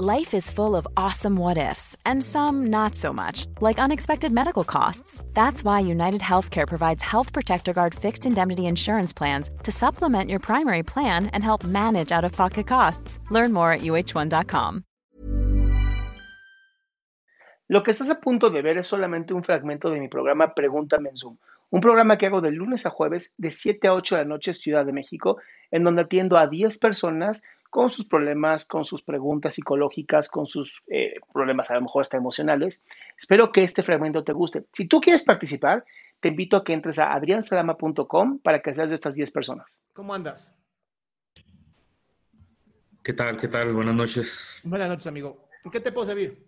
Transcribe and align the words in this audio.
Life 0.00 0.32
is 0.32 0.48
full 0.48 0.76
of 0.76 0.86
awesome 0.96 1.34
what 1.34 1.58
ifs, 1.58 1.96
and 2.06 2.22
some 2.22 2.68
not 2.68 2.94
so 2.94 3.12
much, 3.12 3.46
like 3.60 3.80
unexpected 3.80 4.30
medical 4.30 4.62
costs. 4.62 5.24
That's 5.34 5.64
why 5.64 5.80
United 5.80 6.20
Healthcare 6.20 6.68
provides 6.68 7.02
Health 7.02 7.32
Protector 7.32 7.72
Guard 7.72 7.96
fixed 7.96 8.24
indemnity 8.24 8.66
insurance 8.66 9.12
plans 9.12 9.50
to 9.64 9.72
supplement 9.72 10.30
your 10.30 10.38
primary 10.38 10.84
plan 10.84 11.26
and 11.32 11.42
help 11.42 11.64
manage 11.64 12.12
out 12.12 12.24
of 12.24 12.30
pocket 12.30 12.68
costs. 12.68 13.18
Learn 13.32 13.52
more 13.52 13.72
at 13.72 13.80
uh1.com. 13.80 14.84
Lo 17.68 17.82
que 17.82 17.90
estás 17.90 18.08
a 18.08 18.20
punto 18.20 18.50
de 18.50 18.62
ver 18.62 18.78
es 18.78 18.86
solamente 18.86 19.34
un 19.34 19.42
fragmento 19.42 19.90
de 19.90 19.98
mi 19.98 20.06
programa 20.06 20.54
Pregúntame 20.54 21.08
en 21.08 21.16
Zoom, 21.16 21.38
un 21.70 21.80
programa 21.80 22.16
que 22.16 22.26
hago 22.26 22.40
de 22.40 22.52
lunes 22.52 22.86
a 22.86 22.90
jueves 22.90 23.34
de 23.36 23.50
7 23.50 23.88
a 23.88 23.94
8 23.94 24.14
de 24.14 24.22
la 24.22 24.28
noche 24.28 24.54
Ciudad 24.54 24.86
de 24.86 24.92
México, 24.92 25.38
en 25.72 25.82
donde 25.82 26.02
atiendo 26.02 26.36
a 26.38 26.46
10 26.46 26.78
personas 26.78 27.42
con 27.70 27.90
sus 27.90 28.04
problemas, 28.04 28.64
con 28.64 28.84
sus 28.84 29.02
preguntas 29.02 29.54
psicológicas, 29.54 30.28
con 30.28 30.46
sus 30.46 30.82
eh, 30.88 31.14
problemas 31.32 31.70
a 31.70 31.74
lo 31.74 31.82
mejor 31.82 32.02
hasta 32.02 32.16
emocionales. 32.16 32.84
Espero 33.16 33.52
que 33.52 33.62
este 33.62 33.82
fragmento 33.82 34.24
te 34.24 34.32
guste. 34.32 34.64
Si 34.72 34.86
tú 34.86 35.00
quieres 35.00 35.22
participar, 35.22 35.84
te 36.20 36.28
invito 36.28 36.56
a 36.56 36.64
que 36.64 36.72
entres 36.72 36.98
a 36.98 37.12
adriansalama.com 37.12 38.38
para 38.40 38.60
que 38.60 38.74
seas 38.74 38.88
de 38.88 38.94
estas 38.94 39.14
10 39.14 39.30
personas. 39.30 39.82
¿Cómo 39.92 40.14
andas? 40.14 40.54
¿Qué 43.02 43.12
tal? 43.12 43.36
¿Qué 43.36 43.48
tal? 43.48 43.72
Buenas 43.72 43.94
noches. 43.94 44.60
Buenas 44.64 44.88
noches, 44.88 45.06
amigo. 45.06 45.48
¿En 45.64 45.70
qué 45.70 45.80
te 45.80 45.92
puedo 45.92 46.06
servir? 46.06 46.46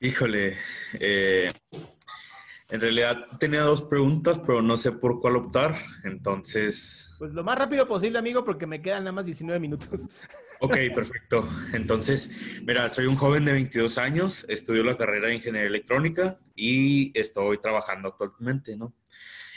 Híjole, 0.00 0.56
eh, 0.98 1.48
en 2.72 2.80
realidad 2.80 3.26
tenía 3.38 3.60
dos 3.60 3.82
preguntas, 3.82 4.38
pero 4.38 4.62
no 4.62 4.78
sé 4.78 4.92
por 4.92 5.20
cuál 5.20 5.36
optar, 5.36 5.74
entonces... 6.04 7.14
Pues 7.18 7.32
lo 7.32 7.44
más 7.44 7.58
rápido 7.58 7.86
posible, 7.86 8.18
amigo, 8.18 8.46
porque 8.46 8.66
me 8.66 8.80
quedan 8.80 9.04
nada 9.04 9.12
más 9.12 9.26
19 9.26 9.60
minutos. 9.60 9.88
Ok, 10.64 10.76
perfecto. 10.94 11.44
Entonces, 11.72 12.30
mira, 12.64 12.88
soy 12.88 13.06
un 13.06 13.16
joven 13.16 13.44
de 13.44 13.50
22 13.50 13.98
años, 13.98 14.46
estudio 14.48 14.84
la 14.84 14.96
carrera 14.96 15.26
de 15.26 15.34
Ingeniería 15.34 15.68
Electrónica 15.68 16.36
y 16.54 17.10
estoy 17.18 17.58
trabajando 17.58 18.10
actualmente, 18.10 18.76
¿no? 18.76 18.94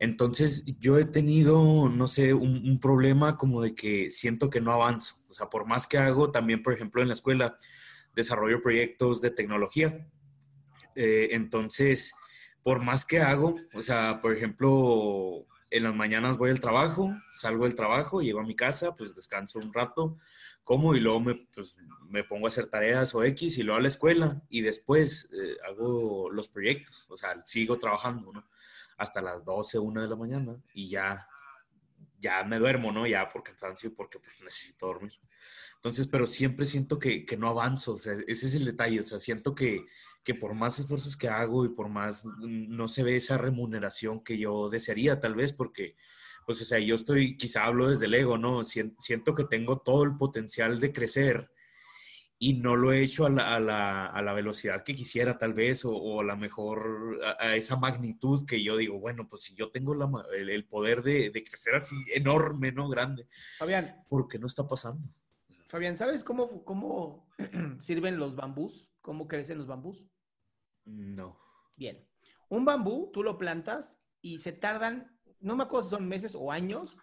Entonces, 0.00 0.64
yo 0.80 0.98
he 0.98 1.04
tenido, 1.04 1.88
no 1.88 2.08
sé, 2.08 2.34
un, 2.34 2.68
un 2.68 2.80
problema 2.80 3.36
como 3.36 3.62
de 3.62 3.76
que 3.76 4.10
siento 4.10 4.50
que 4.50 4.60
no 4.60 4.72
avanzo. 4.72 5.20
O 5.30 5.32
sea, 5.32 5.48
por 5.48 5.68
más 5.68 5.86
que 5.86 5.98
hago, 5.98 6.32
también, 6.32 6.64
por 6.64 6.72
ejemplo, 6.72 7.00
en 7.00 7.06
la 7.06 7.14
escuela, 7.14 7.54
desarrollo 8.12 8.60
proyectos 8.60 9.20
de 9.20 9.30
tecnología. 9.30 10.04
Eh, 10.96 11.28
entonces 11.30 12.12
por 12.62 12.82
más 12.82 13.04
que 13.04 13.20
hago, 13.20 13.56
o 13.74 13.82
sea, 13.82 14.20
por 14.20 14.34
ejemplo, 14.34 15.46
en 15.70 15.82
las 15.82 15.94
mañanas 15.94 16.38
voy 16.38 16.50
al 16.50 16.60
trabajo, 16.60 17.14
salgo 17.32 17.64
del 17.64 17.74
trabajo, 17.74 18.20
llego 18.20 18.40
a 18.40 18.44
mi 18.44 18.56
casa, 18.56 18.94
pues 18.94 19.14
descanso 19.14 19.58
un 19.58 19.72
rato, 19.72 20.16
como 20.64 20.94
y 20.94 21.00
luego 21.00 21.20
me, 21.20 21.34
pues, 21.54 21.78
me 22.08 22.24
pongo 22.24 22.46
a 22.46 22.48
hacer 22.48 22.66
tareas 22.66 23.14
o 23.14 23.24
X 23.24 23.58
y 23.58 23.62
luego 23.62 23.78
a 23.78 23.82
la 23.82 23.88
escuela 23.88 24.42
y 24.48 24.62
después 24.62 25.30
eh, 25.32 25.56
hago 25.68 26.30
los 26.30 26.48
proyectos, 26.48 27.06
o 27.08 27.16
sea, 27.16 27.42
sigo 27.44 27.78
trabajando, 27.78 28.32
¿no? 28.32 28.48
Hasta 28.96 29.20
las 29.20 29.44
12, 29.44 29.78
1 29.78 30.02
de 30.02 30.08
la 30.08 30.16
mañana 30.16 30.62
y 30.72 30.88
ya, 30.88 31.28
ya 32.18 32.42
me 32.44 32.58
duermo, 32.58 32.90
¿no? 32.90 33.06
Ya 33.06 33.28
por 33.28 33.42
cansancio 33.42 33.94
porque 33.94 34.18
pues 34.18 34.40
necesito 34.40 34.86
dormir. 34.86 35.12
Entonces, 35.76 36.08
pero 36.08 36.26
siempre 36.26 36.66
siento 36.66 36.98
que, 36.98 37.24
que 37.24 37.36
no 37.36 37.48
avanzo, 37.48 37.92
o 37.92 37.98
sea, 37.98 38.14
ese 38.26 38.46
es 38.46 38.54
el 38.56 38.64
detalle, 38.64 39.00
o 39.00 39.04
sea, 39.04 39.18
siento 39.18 39.54
que, 39.54 39.86
que 40.28 40.34
por 40.34 40.52
más 40.52 40.78
esfuerzos 40.78 41.16
que 41.16 41.30
hago 41.30 41.64
y 41.64 41.70
por 41.70 41.88
más 41.88 42.26
mm, 42.26 42.76
no 42.76 42.86
se 42.86 43.02
ve 43.02 43.16
esa 43.16 43.38
remuneración 43.38 44.20
que 44.20 44.36
yo 44.36 44.68
desearía, 44.68 45.20
tal 45.20 45.34
vez, 45.34 45.54
porque, 45.54 45.96
pues, 46.44 46.60
o 46.60 46.66
sea, 46.66 46.78
yo 46.78 46.96
estoy, 46.96 47.38
quizá 47.38 47.64
hablo 47.64 47.88
desde 47.88 48.04
el 48.04 48.12
ego, 48.12 48.36
¿no? 48.36 48.62
Siento 48.62 49.34
que 49.34 49.44
tengo 49.44 49.78
todo 49.78 50.04
el 50.04 50.18
potencial 50.18 50.80
de 50.80 50.92
crecer 50.92 51.50
y 52.38 52.58
no 52.58 52.76
lo 52.76 52.92
he 52.92 53.02
hecho 53.02 53.24
a 53.24 53.30
la, 53.30 53.56
a 53.56 53.58
la, 53.58 54.06
a 54.08 54.20
la 54.20 54.34
velocidad 54.34 54.84
que 54.84 54.94
quisiera, 54.94 55.38
tal 55.38 55.54
vez, 55.54 55.86
o, 55.86 55.96
o 55.96 56.20
a 56.20 56.24
la 56.24 56.36
mejor, 56.36 57.18
a, 57.40 57.56
esa 57.56 57.76
magnitud 57.76 58.44
que 58.44 58.62
yo 58.62 58.76
digo, 58.76 59.00
bueno, 59.00 59.26
pues 59.26 59.44
si 59.44 59.54
yo 59.54 59.70
tengo 59.70 59.94
la, 59.94 60.10
el, 60.36 60.50
el, 60.50 60.66
poder 60.66 61.02
de, 61.02 61.30
de, 61.30 61.42
crecer 61.42 61.74
así 61.74 61.96
enorme, 62.14 62.70
¿no? 62.70 62.90
Grande. 62.90 63.26
Fabián. 63.56 64.04
¿Por 64.10 64.28
qué 64.28 64.38
no 64.38 64.46
está 64.46 64.66
pasando? 64.66 65.08
Fabián, 65.68 65.96
¿sabes 65.96 66.22
cómo, 66.22 66.64
cómo 66.64 67.26
sirven 67.80 68.18
los 68.18 68.36
bambús? 68.36 68.92
¿Cómo 69.00 69.26
crecen 69.26 69.56
los 69.56 69.66
bambús? 69.66 70.04
No. 70.88 71.38
Bien. 71.76 72.06
Un 72.48 72.64
bambú, 72.64 73.10
tú 73.12 73.22
lo 73.22 73.36
plantas 73.36 74.00
y 74.20 74.38
se 74.38 74.52
tardan, 74.52 75.18
no 75.40 75.54
me 75.54 75.64
acuerdo 75.64 75.88
si 75.88 75.94
son 75.94 76.08
meses 76.08 76.34
o 76.34 76.50
años, 76.50 76.98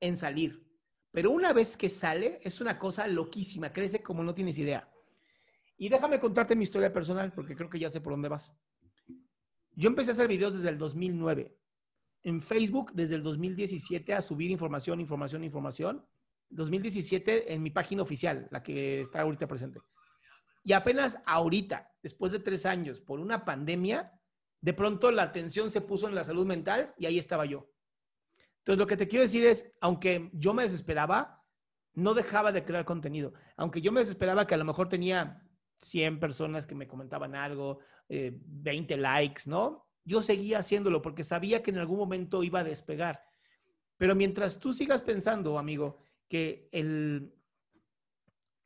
en 0.00 0.16
salir. 0.16 0.64
Pero 1.10 1.30
una 1.30 1.52
vez 1.52 1.76
que 1.76 1.90
sale, 1.90 2.40
es 2.42 2.60
una 2.60 2.78
cosa 2.78 3.06
loquísima, 3.06 3.72
crece 3.72 4.02
como 4.02 4.22
no 4.22 4.34
tienes 4.34 4.58
idea. 4.58 4.88
Y 5.76 5.88
déjame 5.88 6.20
contarte 6.20 6.56
mi 6.56 6.64
historia 6.64 6.92
personal, 6.92 7.32
porque 7.32 7.56
creo 7.56 7.68
que 7.68 7.78
ya 7.78 7.90
sé 7.90 8.00
por 8.00 8.12
dónde 8.12 8.28
vas. 8.28 8.56
Yo 9.72 9.88
empecé 9.88 10.10
a 10.10 10.14
hacer 10.14 10.28
videos 10.28 10.54
desde 10.54 10.68
el 10.68 10.78
2009. 10.78 11.56
En 12.22 12.40
Facebook, 12.40 12.92
desde 12.94 13.16
el 13.16 13.22
2017, 13.22 14.14
a 14.14 14.22
subir 14.22 14.50
información, 14.50 15.00
información, 15.00 15.44
información. 15.44 16.06
2017 16.50 17.52
en 17.52 17.62
mi 17.62 17.70
página 17.70 18.02
oficial, 18.02 18.48
la 18.50 18.62
que 18.62 19.00
está 19.00 19.22
ahorita 19.22 19.48
presente. 19.48 19.80
Y 20.64 20.72
apenas 20.72 21.20
ahorita, 21.26 21.92
después 22.02 22.32
de 22.32 22.40
tres 22.40 22.66
años, 22.66 23.00
por 23.00 23.20
una 23.20 23.44
pandemia, 23.44 24.18
de 24.60 24.72
pronto 24.72 25.10
la 25.10 25.24
atención 25.24 25.70
se 25.70 25.82
puso 25.82 26.08
en 26.08 26.14
la 26.14 26.24
salud 26.24 26.46
mental 26.46 26.94
y 26.98 27.04
ahí 27.04 27.18
estaba 27.18 27.44
yo. 27.44 27.70
Entonces, 28.58 28.78
lo 28.78 28.86
que 28.86 28.96
te 28.96 29.06
quiero 29.06 29.24
decir 29.24 29.44
es, 29.44 29.70
aunque 29.82 30.30
yo 30.32 30.54
me 30.54 30.62
desesperaba, 30.62 31.44
no 31.92 32.14
dejaba 32.14 32.50
de 32.50 32.64
crear 32.64 32.86
contenido. 32.86 33.34
Aunque 33.56 33.82
yo 33.82 33.92
me 33.92 34.00
desesperaba 34.00 34.46
que 34.46 34.54
a 34.54 34.58
lo 34.58 34.64
mejor 34.64 34.88
tenía 34.88 35.46
100 35.80 36.18
personas 36.18 36.66
que 36.66 36.74
me 36.74 36.88
comentaban 36.88 37.34
algo, 37.36 37.80
20 38.08 38.94
eh, 38.94 38.96
likes, 38.96 39.42
¿no? 39.44 39.86
Yo 40.02 40.22
seguía 40.22 40.58
haciéndolo 40.58 41.02
porque 41.02 41.24
sabía 41.24 41.62
que 41.62 41.70
en 41.70 41.78
algún 41.78 41.98
momento 41.98 42.42
iba 42.42 42.60
a 42.60 42.64
despegar. 42.64 43.22
Pero 43.98 44.14
mientras 44.14 44.58
tú 44.58 44.72
sigas 44.72 45.02
pensando, 45.02 45.58
amigo, 45.58 45.98
que 46.28 46.70
el, 46.72 47.34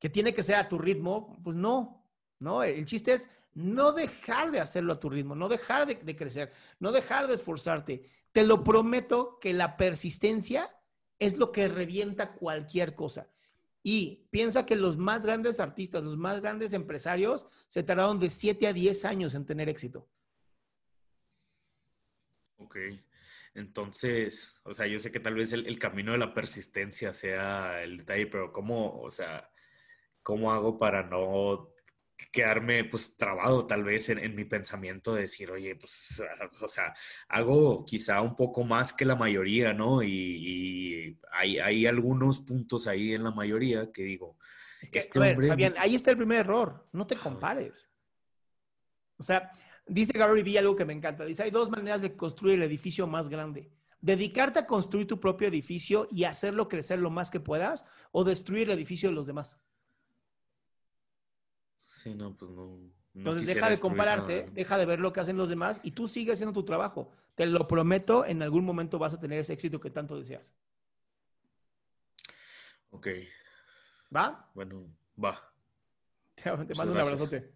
que 0.00 0.08
tiene 0.08 0.34
que 0.34 0.42
ser 0.42 0.56
a 0.56 0.68
tu 0.68 0.78
ritmo, 0.78 1.38
pues 1.44 1.54
no, 1.54 2.04
¿no? 2.40 2.64
El 2.64 2.86
chiste 2.86 3.12
es 3.12 3.28
no 3.54 3.92
dejar 3.92 4.50
de 4.50 4.60
hacerlo 4.60 4.94
a 4.94 5.00
tu 5.00 5.10
ritmo, 5.10 5.34
no 5.34 5.48
dejar 5.48 5.86
de, 5.86 6.16
crecer, 6.16 6.52
no 6.80 6.90
dejar 6.90 7.28
de 7.28 7.34
esforzarte. 7.34 8.02
Te 8.32 8.42
lo 8.42 8.64
prometo 8.64 9.38
que 9.38 9.52
la 9.52 9.76
persistencia 9.76 10.74
es 11.18 11.36
lo 11.36 11.52
que 11.52 11.68
revienta 11.68 12.32
cualquier 12.32 12.94
cosa. 12.94 13.28
Y 13.82 14.26
piensa 14.30 14.66
que 14.66 14.76
los 14.76 14.96
más 14.96 15.24
grandes 15.24 15.60
artistas, 15.60 16.02
los 16.02 16.16
más 16.16 16.40
grandes 16.40 16.72
empresarios, 16.72 17.46
se 17.68 17.82
tardaron 17.82 18.18
de 18.18 18.30
7 18.30 18.68
a 18.68 18.72
10 18.72 19.04
años 19.04 19.34
en 19.34 19.44
tener 19.44 19.68
éxito. 19.68 20.08
Ok. 22.56 22.76
Entonces, 23.54 24.60
o 24.64 24.72
sea, 24.72 24.86
yo 24.86 24.98
sé 24.98 25.10
que 25.10 25.18
tal 25.18 25.34
vez 25.34 25.52
el, 25.52 25.66
el 25.66 25.78
camino 25.78 26.12
de 26.12 26.18
la 26.18 26.32
persistencia 26.32 27.12
sea 27.12 27.82
el 27.82 27.98
detalle, 27.98 28.26
pero 28.26 28.52
¿cómo, 28.52 29.00
o 29.00 29.10
sea, 29.10 29.50
¿cómo 30.22 30.52
hago 30.52 30.78
para 30.78 31.02
no 31.02 31.70
quedarme 32.32 32.84
pues 32.84 33.16
trabado 33.16 33.66
tal 33.66 33.84
vez 33.84 34.10
en, 34.10 34.18
en, 34.18 34.34
mi 34.34 34.44
pensamiento 34.44 35.14
de 35.14 35.22
decir, 35.22 35.50
oye, 35.50 35.74
pues, 35.76 36.22
o 36.60 36.68
sea, 36.68 36.94
hago 37.28 37.84
quizá 37.84 38.20
un 38.20 38.36
poco 38.36 38.64
más 38.64 38.92
que 38.92 39.04
la 39.04 39.16
mayoría, 39.16 39.72
¿no? 39.72 40.02
Y, 40.02 40.08
y 40.08 41.18
hay, 41.32 41.58
hay, 41.58 41.86
algunos 41.86 42.40
puntos 42.40 42.86
ahí 42.86 43.14
en 43.14 43.24
la 43.24 43.30
mayoría 43.30 43.90
que 43.90 44.02
digo, 44.02 44.36
es 44.80 44.90
que, 44.90 44.98
este 44.98 45.18
ver, 45.18 45.32
hombre... 45.32 45.48
Fabián, 45.48 45.74
ahí 45.78 45.94
está 45.94 46.10
el 46.10 46.16
primer 46.16 46.40
error, 46.40 46.86
no 46.92 47.06
te 47.06 47.16
compares. 47.16 47.88
O 49.16 49.22
sea, 49.22 49.50
dice 49.86 50.16
Gary 50.16 50.42
Vee 50.42 50.58
algo 50.58 50.76
que 50.76 50.84
me 50.84 50.92
encanta, 50.92 51.24
dice, 51.24 51.42
hay 51.42 51.50
dos 51.50 51.70
maneras 51.70 52.02
de 52.02 52.16
construir 52.16 52.56
el 52.56 52.62
edificio 52.62 53.06
más 53.06 53.28
grande. 53.28 53.70
Dedicarte 54.00 54.60
a 54.60 54.66
construir 54.66 55.06
tu 55.06 55.20
propio 55.20 55.48
edificio 55.48 56.08
y 56.10 56.24
hacerlo 56.24 56.68
crecer 56.68 56.98
lo 56.98 57.10
más 57.10 57.30
que 57.30 57.38
puedas 57.38 57.84
o 58.12 58.24
destruir 58.24 58.70
el 58.70 58.78
edificio 58.78 59.10
de 59.10 59.14
los 59.14 59.26
demás. 59.26 59.58
Sí, 62.00 62.14
no, 62.14 62.34
pues 62.34 62.50
no. 62.50 62.78
Entonces 63.14 63.46
deja 63.46 63.68
de 63.68 63.78
compararte, 63.78 64.48
deja 64.54 64.78
de 64.78 64.86
ver 64.86 65.00
lo 65.00 65.12
que 65.12 65.20
hacen 65.20 65.36
los 65.36 65.50
demás 65.50 65.80
y 65.82 65.90
tú 65.90 66.08
sigues 66.08 66.34
haciendo 66.34 66.54
tu 66.54 66.64
trabajo. 66.64 67.12
Te 67.34 67.44
lo 67.44 67.68
prometo, 67.68 68.24
en 68.24 68.40
algún 68.40 68.64
momento 68.64 68.98
vas 68.98 69.12
a 69.12 69.20
tener 69.20 69.40
ese 69.40 69.52
éxito 69.52 69.78
que 69.78 69.90
tanto 69.90 70.16
deseas. 70.16 70.54
Ok. 72.90 73.08
¿Va? 74.16 74.48
Bueno, 74.54 74.86
va. 75.22 75.38
Te, 76.36 76.50
mando 76.74 76.94
un 76.94 77.00
abrazote. 77.00 77.52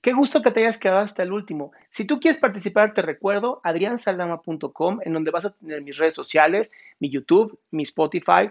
Qué 0.00 0.14
gusto 0.14 0.40
que 0.40 0.50
te 0.50 0.60
hayas 0.60 0.78
quedado 0.78 1.00
hasta 1.00 1.22
el 1.22 1.32
último. 1.32 1.72
Si 1.90 2.06
tú 2.06 2.20
quieres 2.20 2.40
participar, 2.40 2.94
te 2.94 3.02
recuerdo 3.02 3.60
adriansaldama.com, 3.64 5.00
en 5.02 5.12
donde 5.12 5.30
vas 5.30 5.44
a 5.44 5.50
tener 5.50 5.82
mis 5.82 5.98
redes 5.98 6.14
sociales, 6.14 6.72
mi 7.00 7.10
YouTube, 7.10 7.60
mi 7.70 7.82
Spotify, 7.82 8.50